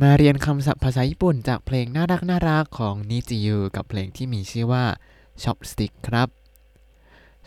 [0.00, 4.84] มาเรียนคำศัพท์ภาษาญี่ปุ่นจากเพลงน่ารักน่ารักของนิจิยูกับเพลงที่มีชื่อว่า
[5.42, 6.28] Chopstick ครับ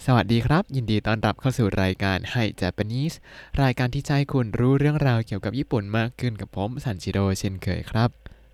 [0.06, 3.16] สวัสดีครับ ยินดีต้อนรับเข้าสู่รายการ Hi Japanese
[3.62, 8.10] รายการที่จะให้คุณรู้เรื่องราวเกี่ยวกับญี่ปุ่นมากขึ้นกับผมสันจิโร่เช่นเคยครับ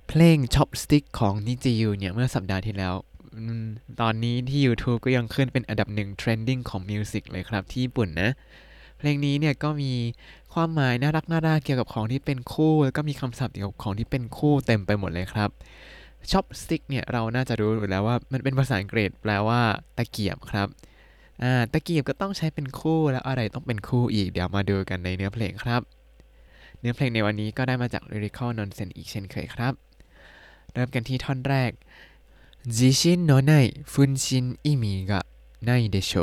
[0.08, 2.96] เพลง Chopstick ของนิจิยูเนี่ย เมื่อสัปดาห์ที่แล้ว
[4.02, 8.32] ตอนนี้ที่ YouTube ก็ยังขึ้นเป็นอันดับหนึ่ง trending ของ Music เลยครับที่ญี่ปุ่นนะ
[8.98, 9.94] เพลงนี้เนี่ยก็มี
[10.54, 15.50] ความหมายน่ารักน่ารักเกี่ยวกับของที่เป็นคู่แล้วก็มีคำศัพท์เกี่ยวกับของที่เป็นคู่เต็มไปหมดเลยครับ
[16.32, 19.62] chopsticks เนี่ยเราน่าจะรู้อยู่แล้วว่ามันเป็นภาษาอังกฤษแปลว่า
[19.98, 20.68] ตะเกียบครับ
[21.44, 25.82] อ่าตะเกียบก็ต้องใช้เป็นคู่แล้วอะไรต้องเป็นคู่อีกเดี๋ยวมาดูกันในเนื้อเพลงครับ
[26.80, 29.74] เนื้อเพลงในวันนี้ก็ได้มาจาก lyrical nonsense อีกเช่นเคยครับ
[30.74, 31.72] เริ่มกันที่ท่อนแรก
[32.78, 33.52] 時針のない
[33.92, 35.22] 分針意味が
[35.66, 36.14] ไนเดโช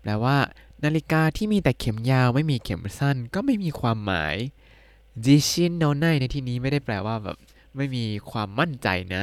[0.00, 0.36] แปลว่า
[0.84, 4.36] นาฬิกาที่มีแต่เข็มยาวไม่มีเข็มสั้นก็ไม่มีความหมาย
[5.24, 7.36] จิชินโนไนในที่นี้ไม่ได้แปลว่าแบบ
[7.76, 9.22] ไม่มีความมั่นใจนะ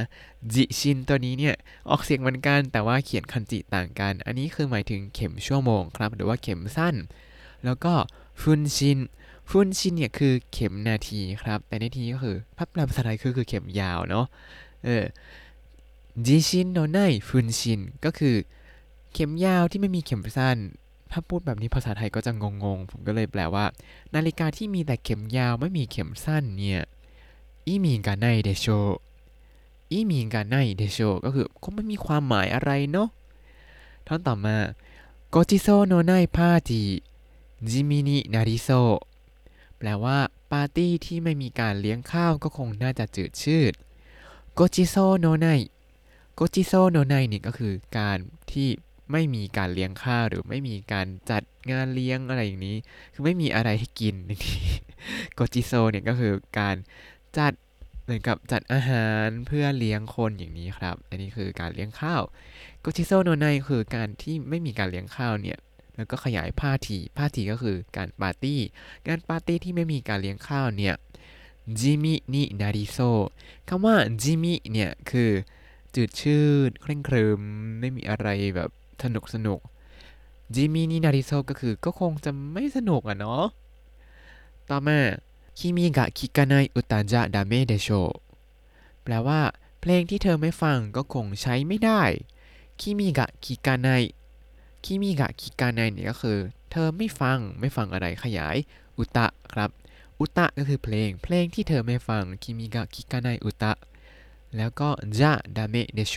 [0.54, 1.56] จิชินตัวนี้เนี่ย
[1.90, 6.96] ออกเสียงเหมือนกันแต่ว่าเขียนคันจิต่างกัน อันนี้คือหมายถึงเข็มชั่วโมงครับ หรือว่าเข็มสั้น
[7.66, 7.94] แล้วก็
[8.42, 9.00] ฟุนชิน
[9.50, 14.26] ฟุนชินเนี่ยคือเข็มนาทีครับ แต่ในที่นี้ก็คือพับแปลภาษาไทยคือคือเข็มยาวเนาะ
[14.86, 15.04] เออ
[16.26, 18.36] 時針のない分針 ก็คือ
[19.14, 20.58] เข็มยาวที่ไม่มีเข็มสั้น
[21.12, 23.66] ถ้าพูดแบบนี้ภาษาไทยก็จะงงๆ ผมก็เลยแปลว่า
[24.16, 26.82] นาฬิกาที่มีแต่เข็มยาวไม่มีเข็มสั้นเนี่ย
[27.66, 33.10] 意味がないでしょ意味がないでしょ ก็คือคงไม่มีความหมายอะไรเนาะ
[34.08, 34.58] ท่อนต่อมา
[35.30, 36.82] ご馳走のないパーティ
[37.72, 38.70] 地味になりそう
[39.78, 40.18] แปลว่า
[40.52, 43.74] ปาร์ตี้ที่ไม่มีการเลี้ยงข้าวก็คงน่าจะจืดชืด
[44.54, 45.48] ごちそうのな
[46.34, 48.18] い ごちそうのない นี่ก็คือการ
[48.52, 48.70] ที่
[49.12, 52.78] ไม่มีการเลี้ยงข้าวหรือไม่มีการจัดงานเลี้ยงอะไรอย่างนี้
[53.14, 54.64] คือไม่มีอะไรให้กินในที่
[55.34, 56.76] ごちそう เนี่ยก็คือการ
[57.38, 57.54] จัด
[58.04, 62.22] เหมือนกับจัดอาหารเพื่อเลี้ยงคนอย่างนี้ครับ อันนี้คือการเลี้ยงข้าว
[62.82, 65.58] ごちそうのない คือการที่ไม่มีการเลี้ยงข้าวเนี่ย
[65.96, 68.60] แล้วก็ขยาย パーティー パーティー ก็คือการปาร์ตี้
[69.08, 70.96] การปาร์ตี้ที่ไม่มีการเลี้ยงข้าวเนี่ย
[71.80, 72.98] จิมินินาริโซ
[73.68, 75.32] คำว่าจิมิเนี่ยคือ
[75.96, 77.42] จืดชืดเคร่งขรึม
[77.80, 78.70] ไม่มีอะไรแบบ
[79.04, 79.60] สนุกสนุก
[80.54, 83.44] 地味になりそう ก็คือก็คงจะไม่สนุกอะเนาะ
[84.70, 85.00] ต่อมา
[85.58, 87.90] 君が聞かない歌じゃだめでしょ
[89.04, 89.42] แปลว่า
[89.80, 92.02] เพลงที่เธอไม่ฟังก็คงใช้ไม่ได้
[92.80, 93.88] 君が聞
[94.84, 96.38] かない 君が聞かない เนี่ยก็คือ
[96.72, 98.56] เธอไม่ฟังไม่ฟังอะไรขยาย
[98.98, 99.70] อุตะครับ
[100.20, 103.74] อุตะก็คือเพลง เพลงที่เธอไม่ฟัง君が聞かない歌
[104.58, 104.90] แล้วก็
[105.20, 106.16] じゃだめでし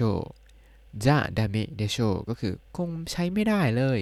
[1.06, 1.96] ょ じゃだめでしょ
[2.28, 4.00] ก็คือคงใช้ไม่ได้เลย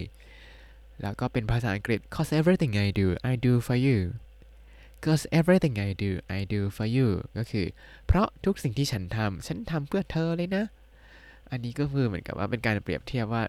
[1.02, 3.98] แล้วก็เป็นภาษาอังกฤษ cause everything I do I do for you
[5.04, 7.08] cause everything I do I do for you
[7.38, 7.66] ก็คือ
[8.06, 10.64] เพราะทุกสิ่งที่ฉันทำฉันทำเพื่อเธอเลยนะ
[11.50, 13.44] อันนี้ก็คือเหมือนกับว่าเป็นการเปรียบเทียบว่า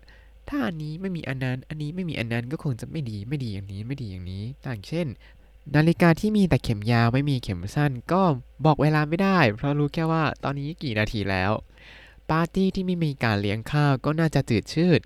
[0.50, 5.08] ถ้าอันนี้ไม่มีอันนั้น อันนี้ไม่มีอันนั้นก็คงจะไม่ดีไม่ดีอย่างนี้ไม่ดีอย่างนี้ ต่างเช่น
[5.76, 8.22] นาฬิกาที่มีแต่เข็มยาวไม่มีเข็มสั้น ก็
[8.66, 11.52] บอกเวลาไม่ได้ เพราะรู้แค่ว่าตอนนี้กี่นาทีแล้ว
[12.30, 15.00] ปาร์ตี้ที่ไม่มีการเลี้ยงข้าวก็น่าจะจืดชืด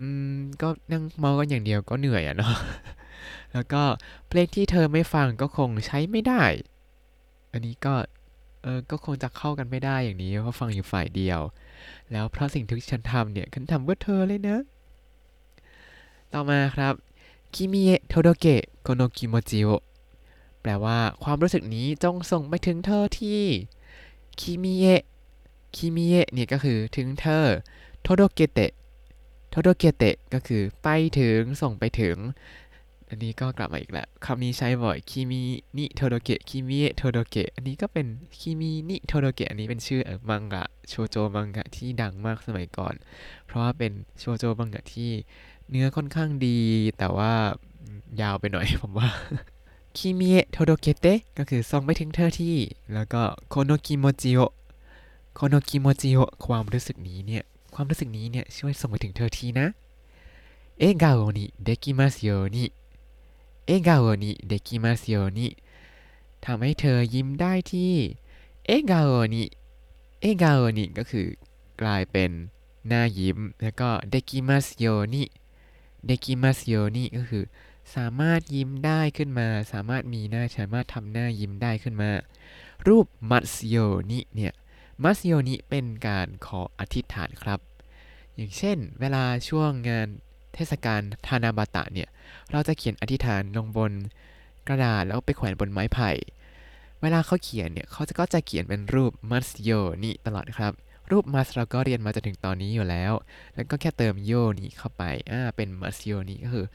[0.00, 2.56] อืมก็นั่งเมากันอย่างเดียวก็เหนื่อยอะเนาะ
[3.52, 3.82] แล้วก็
[4.28, 6.42] เพลงที่เธอไม่ฟังก็คงใช้ไม่ได้
[7.52, 7.94] อันนี้ก็
[8.62, 11.40] เออก็คงจะเข้ากันไม่ได้อย่างนี้เพราะฟังอยู่ฝ่ายเดียว
[12.12, 14.58] แล้วเพราะสิ่งที่ฉันทำเนี่ยฉันทำเพื่อเธอเลยนะ
[16.32, 16.94] ต่อมาครับ
[17.54, 19.68] 君へ届けこの気持ちを
[20.62, 23.40] แปลว่าความรู้สึกนี้จงส่งไปถึงเธอที่
[24.40, 25.02] คิมิเอะ
[25.76, 27.46] คิมิเอะเนี่ยก็คือถึงเธอ
[28.02, 28.72] 届けて
[29.50, 30.88] 届けて ก็คือไป
[31.18, 32.16] ถึงส่งไปถึง
[33.08, 35.40] อันนี้ก็กลับมาอีกแล้วคำนี้ใช้บ่อยคิมิ
[35.78, 38.06] นิโทโดเกะคิมิเอะโทโดเกะอันนี้ก็เป็น
[38.38, 42.94] คิมินิโทโดเกะอันนี้เป็นชื่อเออมังงะโชโจมังงะที่ดังมากสมัยก่อน
[43.46, 45.10] เพราะว่าเป็นโชโจมังงะที่
[45.70, 46.58] เนื้อค่อนข้างดี
[46.98, 47.32] แต่ว่า
[48.20, 49.08] ยาวไปหน่อยผมว่า
[49.96, 52.56] 君へ届けて ก็คือส่งไปถึงเธอที
[52.94, 54.40] แล้วก็この気持ちを
[55.34, 57.42] この気持ちを ความรู้สึกนี้เนี่ย
[57.74, 59.66] ความรู้สึกนี้เนี่ย ช่วยส่งไปถึงเธอทีนะ
[60.78, 65.46] 笑顔にできますように 笑顔にできますように
[66.44, 67.94] ทำให้เธอยิ้มได้ที
[68.66, 69.44] 笑顔に 笑
[70.20, 71.26] 顔に ก็คือ
[71.80, 72.30] กลายเป็น
[72.88, 77.44] หน้ายิ้ม แล้วก็できますように できますように ก็คือ
[77.94, 82.10] สามารถยิ้มได้ขึ้นมา สามารถมีหน้าสามารถทำหน้ายิ้มได้ขึ้นมา
[82.86, 83.76] รูปมัสโย
[84.10, 84.52] นิเนี่ย
[85.02, 87.60] มัสโยนิเป็นการขออธิษฐานครับ
[88.36, 90.08] อย่างเช่น เวลาช่วงงาน
[90.54, 92.08] เทศกาลทานาบาตะเนี่ย
[92.52, 93.92] เราจะเขียนอธิษฐานลงบน
[94.68, 96.10] กระดาษแล้วไปแขวนบนไม้ไผ่
[97.02, 99.70] เวลาเขาเขียนเนี่ยเขาจะก็จะเขียนเป็นรูปมัสโย
[100.04, 100.72] นี่ตลอดครับ
[101.10, 103.12] รูปมัสเราก็เรียนมาจนถึงตอนนี้อยู่แล้ว
[103.54, 106.66] แล้วก็แค่เติมโยนี่เข้าไป อ่า เป็นมัสโยนี่ก็คือ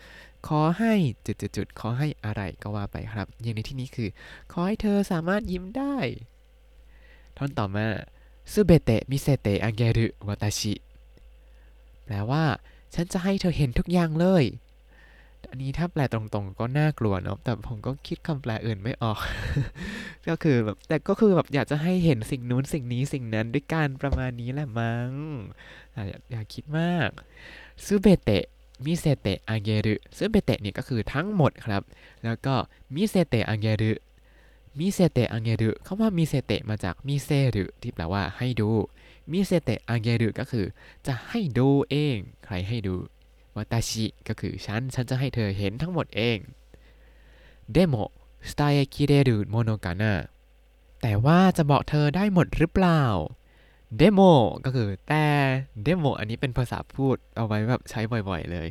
[0.47, 0.93] ขอให้
[1.25, 4.09] จุดๆๆขอให้อะไรก็ว่าไปครับ อย่างในที่นี้คือ
[4.51, 5.97] ขอให้เธอสามารถยิ้มได้
[7.37, 7.87] ท่อนต่อมา
[8.51, 10.73] ซูเบเตมิเซเตอังเกรุวาตาชิ
[12.05, 12.43] แปลว่า
[12.93, 14.43] ฉันจะให้เธอเห็นทุกอย่างเลย
[15.49, 19.19] อันนี้ถ้าแปลตรงๆก็น่ากลัวเนาะ แต่ผมก็คิดคำแปลอื่นไม่ออก
[20.27, 25.11] ก็คือแบบ แต่ก็คือแบบอยากจะให้เห็นสิ่งนู้นสิ่งนี้สิ่งนั้นด้วยการประมาณนี้แหละมั้ง
[26.31, 27.09] อย่าคิดมาก
[27.85, 28.29] 全て
[28.85, 31.83] 見せてあげる 全て เนี่ยก็คือทั้งหมดครับ
[32.23, 32.55] แล้วก็
[32.95, 38.69] 見せてあげる 見せてあげる คำว่า 見せて มาจาก 見せる ที่แปลว่าให้ดู
[39.31, 40.65] 見せてあげる ก็คือ
[41.07, 42.95] จะให้ดูเอง ใครให้ดู
[43.55, 46.37] 私 ก็คือฉัน ฉันจะให้เธอเห็นทั้งหมดเอง
[47.71, 47.95] でも
[48.49, 50.13] 伝えきれるものかな
[51.01, 53.01] แต่ว่าจะบอกเธอได้หมดหรือเปล่า
[53.97, 54.19] でも
[54.65, 55.25] ก็คือแต่
[55.83, 58.67] でも อันนี้เป็นภาษาพูดเอาไว้แบบใช้บ่อยๆเลย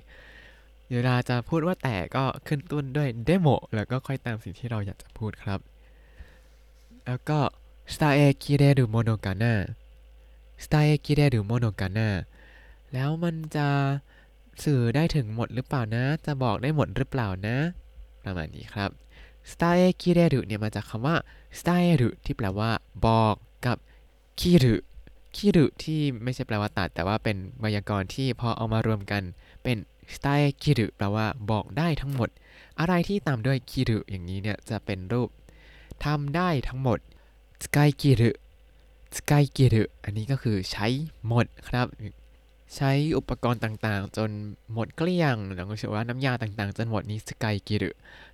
[0.92, 5.60] เวลาจะพูดว่าแต่ก็ขึ้นต้นด้วย でも แล้วก็ค่อยตามสิ่งที่เราอยากจะพูดครับ
[7.06, 7.38] แล้วก็
[7.94, 12.08] 伝えきれるものかな 伝えきれるものかな
[12.92, 13.68] แล้วมันจะ
[14.64, 17.56] สื่อได้ถึงหมดหรือเปล่านะ จะบอกได้หมดหรือเปล่านะ
[18.24, 18.90] ประมาณนี้ครับ
[19.50, 21.16] 伝えきれる เนี่ยมาจากคำว่า
[21.58, 22.70] สไตล์ที่แปลว่า
[23.06, 23.34] บอก
[23.66, 23.76] กับ
[24.40, 24.76] คิรุ
[25.36, 29.22] คิรุที่ไม่ใช่แปลว่าตัด แต่ว่าเป็นไวยากรณ์ที่พอเอามารวมกัน
[29.64, 29.76] เป็น
[30.14, 32.28] สไตล์คิรุแปลว่าบอกได้ทั้งหมด
[32.80, 35.28] อะไรที่ตามด้วยคิรุอย่างนี้เนี่ยจะเป็นรูป
[36.04, 36.98] ทำได้ทั้งหมด
[37.64, 38.30] สกายคิรุ
[39.16, 40.86] สกายคิรุอันนี้ก็คือใช้
[41.26, 41.86] หมดครับ
[42.76, 44.30] ใช้อุปกรณ์ต่างๆ จน
[44.72, 47.90] หมดเกลี้ยงหรือว่าน้ำยาต่างๆ จนหมดนี้สกายกิรุ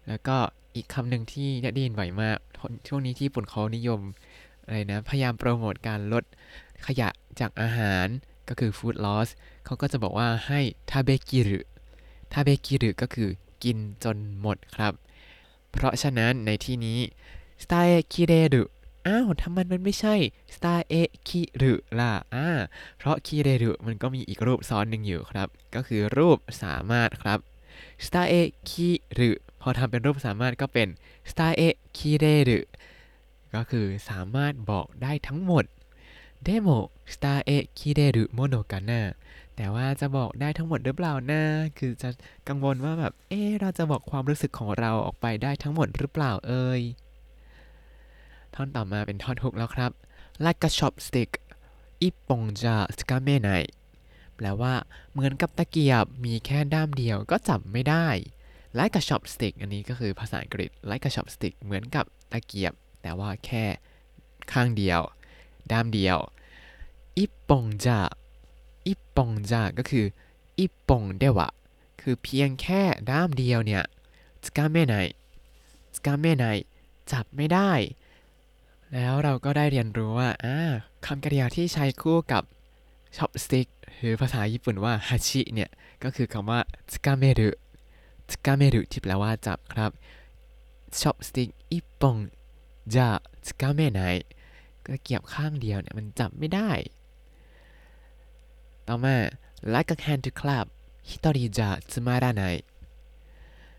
[0.08, 0.36] แล้วก็
[0.76, 2.38] อีกคำหนึ่งที่ได้ยินบ่อยมาก
[2.86, 4.00] ช่วงนี้ที่ญี่ปุ่นเขานิยม
[4.64, 6.24] อะไรนะ พยายามโปรโมทการลด
[6.86, 7.08] ขยะ
[7.40, 8.06] จากอาหาร
[8.48, 9.28] ก็คือ food loss
[9.64, 10.60] เขาก็จะบอกว่าให้
[10.90, 11.60] ทาเบกิรุ
[12.32, 13.28] ทาเบกิรุก็คือ
[13.64, 14.92] กินจนหมดครับ
[15.70, 16.98] เพราะฉะนั้นในที่นี้
[17.62, 18.62] สไตล์คิเรรุ
[19.06, 20.14] อ้าวทำไมมันไม่ใช่
[20.54, 20.94] สตล์เอ
[21.28, 22.48] คิรุล่ะอ่า
[22.98, 27.38] เพราะคิเรรุมันก็มีอีกรูปซ้อนหนึ่งอยู่ครับ ก็คือรูปสามารถครับ
[28.06, 29.30] 伝えきる
[29.60, 30.88] พอทำเป็นรูปสามารถก็เป็น
[31.30, 32.60] 伝えきれる
[33.54, 35.64] ก็คือสามารถบอกได้ทั้งหมด
[36.44, 36.68] でも
[37.14, 39.02] 伝えきれるものかな
[39.56, 41.42] แต่ว่าจะบอกได้ทั้งหมดหรือเปล่านะ
[41.78, 42.08] คือจะ
[42.48, 46.82] กังวลว่าแบบ เออเราจะบอกความรู้สึกของเราออกไปได้ทั้งหมดหรือเปล่าเอ่ย
[48.54, 49.92] ท่อนต่อมาเป็นท่อนฮุกแล้วครับ
[50.44, 51.30] like a chopstick
[52.02, 53.48] 一本じゃつかめない
[54.36, 54.74] แปลว่า
[55.12, 58.06] เหมือนกับตะเกียบมีแค่ด้ามเดียวก็จับไม่ได้
[58.78, 62.72] like a chopstick อันนี้ก็คือภาษาอังกฤษ like a chopstick เหมือนกับตะเกียบ
[63.02, 63.64] แต่ว่าแค่
[64.52, 65.00] ข้างเดียว
[65.72, 66.18] ด้ามเดียว
[67.18, 68.00] 一本じゃ
[68.86, 70.06] 一本じゃ ก็คือ
[70.58, 71.50] 一本では
[72.00, 73.84] คือเพียงแค่ด้ามเดียวเนี่ย
[74.46, 74.94] つかめな
[75.96, 76.44] い つかめない
[77.12, 77.70] จับไม่ได้
[78.94, 80.56] แล้วเราก็ได้เรียนรู้ว่าอ่า
[81.06, 82.42] คำกริยาที่ใช้คู่กับ
[83.16, 83.66] chopstick
[83.98, 85.70] หรือภาษาญี่ปุ่นว่า 箸 เนี่ย
[86.04, 86.60] ก็คือคำว่า
[86.92, 89.90] つかめる つかめる ที่แปลว่าจับครับ
[91.00, 96.70] chopstick 一本じゃつかめない ตะเกียบข้างเดียวเนี่ย มันจับไม่ได้
[98.86, 99.16] ต่อมา
[99.74, 100.66] like a hand to clap
[101.08, 102.42] ฮิตอริจะสมาดาไน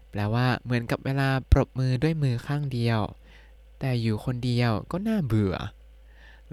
[0.09, 2.99] แปลว่าเหมือนกับเวลาปรบมือด้วยมือข้างเดียว
[3.85, 5.55] แต่อยู่คนเดียวก็น่าเบื่อ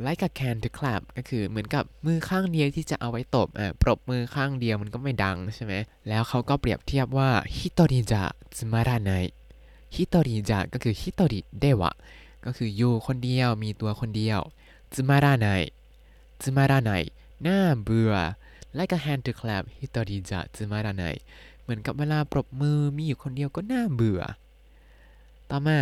[0.07, 5.75] like a can to clap ก็คือเหมือนกับมือข้างเดียวที่จะเอาไว้ตบอะปรบมือข้างเดียวมันก็ไม่ดังใช่ไหม
[6.09, 8.23] แล้วเขาก็เปรียบเทียบว่าฮิตตริจะ
[8.59, 9.13] สมาราไน
[9.95, 11.93] ฮิตตริจะก็คือฮิตตริเดวะ
[12.45, 14.41] ก็คืออยู่คนเดียวมีตัวคนเดียว
[14.97, 15.49] สมาราไน
[16.45, 16.93] สมาราไน
[17.47, 18.15] น่าเบื่อ
[18.79, 21.05] like a hand to clap ฮิตตริจะสมาราไน
[21.63, 24.21] เหมือนกับเวลาปรบมือมีอยู่คนเดียวก็น่าเบื่อ
[25.53, 25.79] ต่อมา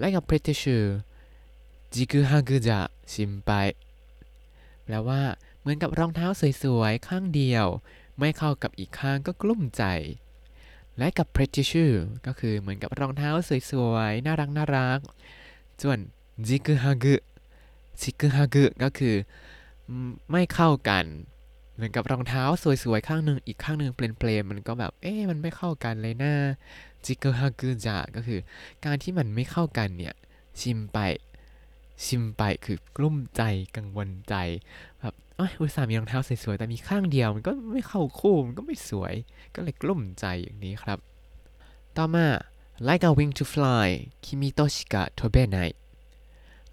[0.00, 0.88] like a pretty shoe
[1.92, 2.80] จิกุฮากุจะ
[3.12, 3.50] ชิมไป
[4.84, 5.20] แปลว่า
[5.60, 6.26] เหมือนกับรองเท้า
[6.62, 7.66] สวยๆ ข้างเดียว
[8.18, 9.84] ไม่เข้ากับอีกข้างก็กลุ้มใจ
[10.98, 11.96] และกับ pretty shoe
[12.26, 13.30] ก็คือเหมือนกับรองเท้า
[13.70, 14.98] สวยๆ น่ารักน่ารัก
[15.82, 15.98] ส่วน
[16.46, 17.14] จิกุฮากุ
[18.00, 19.16] จิกุฮากุก็คือ
[20.30, 21.04] ไม่เข้ากัน
[21.74, 26.32] เหมือนกับรองเท้าสวยๆ ข้างหนึ่งอีกข้างหนึ่งเปลนๆมันก็แบบ เอ๊ะมันไม่เข้ากันเลยนะ
[27.04, 28.40] จิกเกอร์ฮากุจาก็คือ
[28.84, 30.14] การที่มันไม่เข้ากันเนี่ย
[30.60, 30.98] ชิมไป
[32.04, 33.42] ชิมไปคือกลุ้มใจ
[33.76, 34.34] กังวลใจ
[35.00, 39.14] แบบอ้ยอุตส่าห์มีรองเท้าสวยๆแต่มีข้างเดียวมันก็ไม่เข้าคู่มันก็ไม่สวย
[39.54, 40.98] ก็เลยกลุ้มใจอย่างนี้ครับ
[41.96, 42.26] ต่อมา
[42.88, 43.88] like a wing to fly
[44.24, 45.56] 君としか飛べない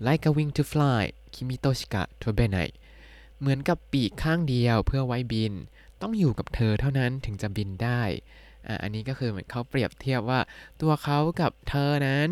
[0.07, 2.57] like a wing to fly 君としか飛べない
[3.39, 5.53] เหมือนกับปีกข้างเดียวเพื่อไว้บิน
[6.01, 8.01] ต้องอยู่กับเธอเท่านั้นถึงจะบินได้
[8.67, 10.39] อะอันนี้ก็คือเหมือนเขาเปรียบเทียบว่า
[10.81, 12.29] ตัวเขากับเธอนั้น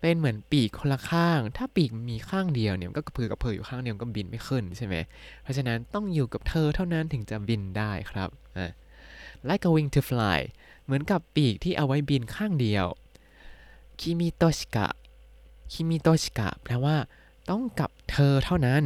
[0.00, 4.94] เป็นเหมือนปีกคนละข้าง ถ้าปีกมีข้างเดียวเนี่ยมันก็กระพือกระเพื่ออยู่ข้างเดียวก็บินไม่ขึ้นใช่ไหม
[5.42, 8.70] เพราะฉะนั้นต้องอยู่กับเธอเท่านั้นถึงจะบินได้ครับอะ
[9.48, 10.40] like a wing to fly
[10.84, 12.86] เหมือนกับปีกที่เอาไว้บินข้างเดียว
[14.00, 16.96] 君としか君としか แปลว่า
[17.50, 18.82] ต้องกับเธอเท่านั้น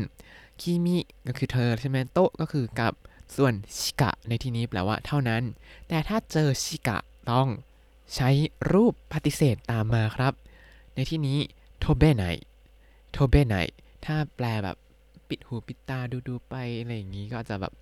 [0.61, 2.95] คิมิก็คือเธอใช่ไหมと ก็คือกับ
[3.37, 5.43] ส่วน しか ในที่นี้แปลว่าเท่านั้น
[5.89, 6.99] แต่ถ้าเจอ しか
[7.31, 7.49] ต้อง
[8.15, 8.31] ใช้
[8.73, 10.33] รูปปฏิเสธตามมาครับ
[10.95, 11.39] ในที่นี้
[11.81, 12.25] 飛べな
[13.13, 13.55] い飛べない
[14.05, 14.77] ถ้าแปลแบบ
[15.29, 17.73] ปิดหูปิดตาดูดูๆไปอะไรอย่างนี้ก็จะแบบ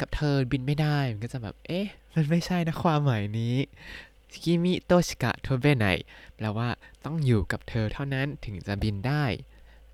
[0.00, 3.56] กับเธอบินไม่ได้ มันก็จะแบบ เอ๊ะ มันไม่ใช่นะความหมายนี้
[4.42, 5.86] 君としか飛べない
[6.36, 6.68] แปลว่า
[7.04, 9.24] ต้องอยู่กับเธอเท่านั้นถึงจะบินได้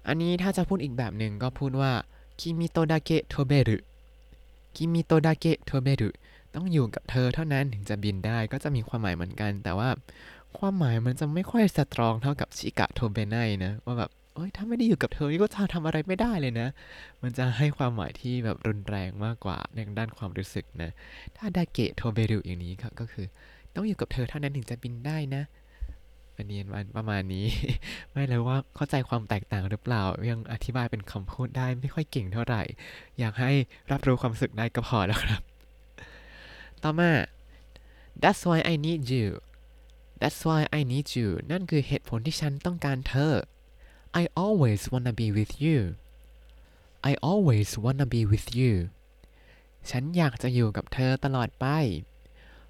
[0.07, 1.93] อันนี้ถ้าจะพูดอีกแบบหนึ่งก็พูดว่า
[2.41, 6.11] 君とだけ飛べる 君とだけ飛べる
[6.55, 9.89] ต้องอยู่กับเธอเท่านั้นถึงจะบินได้ก็จะมีความหมายเหมือนกัน แต่ว่า
[10.59, 16.69] ความหมายมันจะไม่ค่อย strong เท่ากับ しか飛べないนะว่าแบบเอ้ยถ้าไม่ได้อยู่กับเธอนี่ก็จะทำอะไรไม่ได้เลยนะ
[17.23, 20.91] มันจะให้ความหมายที่แบบรุนแรงมากกว่าในด้านความรู้สึกนะ
[21.37, 23.27] ถ้าดาเกะโทเบรุอย่างนี้ครับก็คือ
[23.75, 25.43] ต้องอยู่กับเธอเท่านั้นถึงจะบินได้นะ
[26.37, 27.47] อันนี้มันประมาณนี้
[28.13, 32.63] ไม่เลยว่าเข้าใจความแตกต่างหรือเปล่า ยังอธิบายเป็นคำพูดได้ไม่ค่อยเก่งเท่าไหร่
[33.19, 33.53] อยากให้
[33.91, 35.43] รับรู้ความสึกได้ก็พอแล้วครับ
[36.83, 37.13] ต่อมา
[38.23, 39.27] that's why I need you
[40.21, 43.35] that's why I need you นั่นคือเหตุผลที่ฉันต้องการเธอ
[44.21, 45.79] I always wanna be with you
[47.11, 48.75] I always wanna be with you
[49.91, 51.67] ฉันอยากจะอยู่กับเธอตลอดไป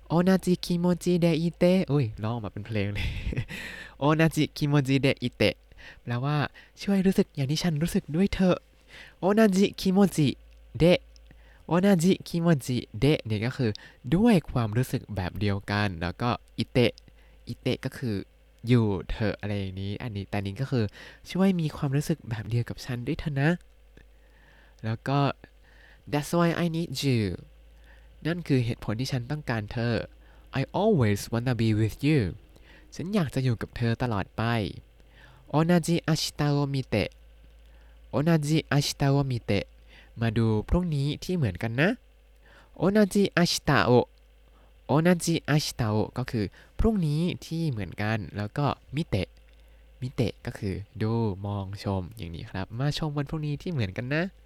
[0.08, 3.08] 同じ気持ちでいて อุ้ยร้องออกมาเป็นเพลงเลย
[3.98, 5.54] 同じ気持ちでいて
[6.02, 6.36] แปลว่า
[6.82, 8.58] ช่วยรู้สึกอย่างที่ฉันรู้สึกด้วยเถอะ
[9.18, 10.28] 同じ気持ちで
[10.78, 13.70] 同じ気持ちで เนี่ยก็คือ
[14.14, 16.92] ด้วยความรู้สึกแบบเดียวกัน แล้วก็อิเตะ
[17.48, 18.14] อิเตะก็คือ
[18.66, 20.84] อยู่เถอะอะไรอย่างนี้ อันนี้แต่นี้ก็คือ
[21.30, 23.50] ช่วยมีความรู้สึกแบบเดียวกับฉันด้วยเถอะนะ
[24.84, 25.18] แล้วก็
[26.12, 27.22] that's why I need you
[28.26, 29.94] นั่นคือเหตุผลที่ฉันต้องการเธอ
[30.60, 32.20] I always wanna be with you
[32.96, 34.42] ฉันอยากจะอยู่กับเธอตลอดไป
[35.50, 37.08] โอนาจิอาชิตาโอมิเตะ
[38.10, 39.64] โอนาจิอาชิตาโอมิเตะ
[40.20, 41.88] มาดูพรุ่งนี้ที่เหมือนกันนะ
[42.76, 46.44] 同じ明日を同じ明日を ก็คือ
[46.78, 49.28] พรุ่งนี้ที่เหมือนกัน แล้วก็มิเตะ
[50.00, 51.12] มิเตะก็คือดู
[51.46, 54.45] มองชมอย่างนี้ครับ มาชมวันพรุ่งนี้ที่เหมือนกันนะอะ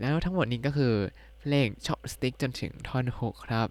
[0.00, 0.94] แล้วทั้งหมดนี้ก็คือ
[1.40, 3.68] เพลง chopstick จนถึงท่อนฮุกครับ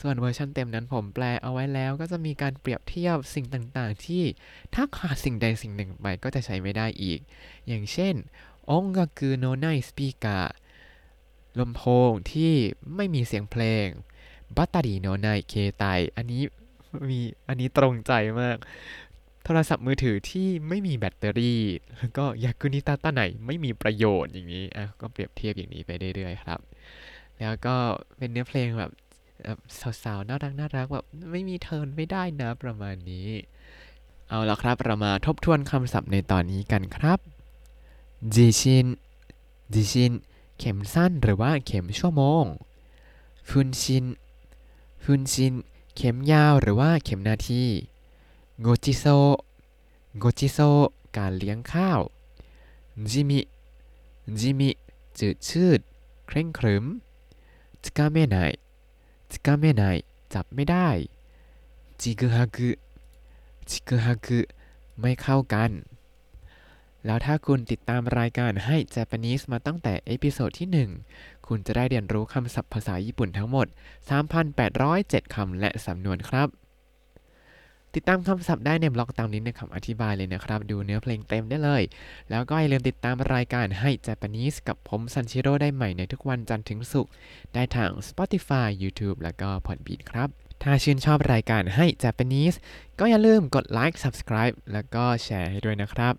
[0.00, 4.22] ส่วนเวอร์ชันเต็มนั้นผมแปลเอาไว้แล้ว ก็จะมีการเปรียบเทียบสิ่งต่างๆ ที่
[4.74, 7.20] ถ้าขาดสิ่งใดสิ่งหนึ่งไปก็จะใช้ไม่ได้อีก
[7.66, 8.14] อย่างเช่น
[8.70, 10.40] 音楽のないスピーカー
[11.58, 12.52] ลำโพงที่
[12.96, 13.86] ไม่มีเสียงเพลง
[14.56, 15.84] バッテリーのないケータイ
[16.16, 16.42] อันนี้
[17.08, 18.56] มีอันนี้ตรงใจมาก
[19.46, 21.60] โทรศัพท์มือถือที่ไม่มีแบตเตอรี่
[21.98, 26.60] แล้วก็役に立たないไม่มีประโยชน์อย่างนี้อะก็เปรียบเทียบอย่างนี้ไปเรื่อยๆครับ
[27.40, 27.76] แล้วก็
[28.18, 28.92] เป็นเนื้อเพลงแบบ
[30.02, 33.28] สาวๆ น่ารักน่ารักแบบไม่มีเทิร์นไม่ได้นะประมาณนี้
[34.28, 37.18] เอาละครับเรามาทบทวนคำศัพท์ในตอนนี้กันครับ
[38.34, 38.86] 時針
[39.72, 40.12] 時針
[40.58, 42.44] เข็มสั้นหรือว่าเข็มชั่วโมง
[43.48, 44.04] 分針
[45.04, 45.52] 分針
[45.96, 47.64] เข็มยาวหรือว่าเข็มนาที
[48.60, 49.04] ご馳走
[50.18, 50.58] ご馳走
[51.16, 52.00] การเลี้ยงข้าว
[53.10, 53.40] จิมิ
[54.40, 54.70] จิมิ
[55.18, 55.80] จืดชืด
[56.26, 56.84] เคร่งขรึม
[57.82, 58.36] つかめない
[59.30, 59.82] つかめない
[60.34, 60.88] จับไม่ได้
[62.00, 62.70] ちぐは
[63.70, 64.40] ぐちぐはぐ
[65.00, 65.70] ไม่เข้ากัน
[67.04, 70.68] แล้วถ้าคุณติดตามรายการ Hi Japanese มาตั้งแต่ episode ที่
[71.10, 73.66] 1 คุณจะได้เรียนรู้คำศัพท์ภาษาญี่ปุ่นทั้งหมด
[74.50, 76.50] 3,807 คำและสำนวนครับ
[77.96, 81.82] ติดตามคำศัพท์ได้ในบล็อกตามนี้ในคำอธิบายเลยนะครับ ดูเนื้อเพลงเต็มได้เลย
[82.30, 87.12] แล้วก็อย่าลืมติดตามรายการให้ Japanese กับผมซันชิโร่ได้ใหม่ในทุกวันจันทร์ถึงศุกร์
[87.54, 90.28] ได้ทาง Spotify YouTube แล้วก็ Podbean ครับ
[90.62, 92.56] ถ้าชื่นชอบรายการให้ Japanese
[92.98, 96.14] ก็อย่าลืมกดไลค์ Subscribe แล้วก็แชร์ให้ด้วยนะครับ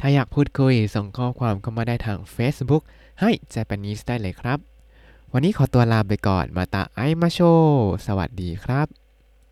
[0.00, 2.82] ถ้าอยากพูดคุยส่งข้อความเข้ามาได้ทาง Facebook
[3.20, 4.58] ให้ Japanese ได้เลยครับ
[5.32, 7.40] วันนี้ขอตัวลาไปก่อนมาตาไอมาโช
[8.06, 9.05] สวัสดีครับ